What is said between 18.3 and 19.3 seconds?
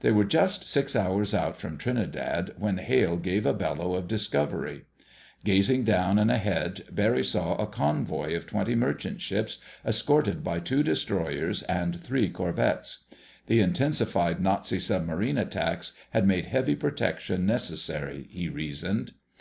he reasoned.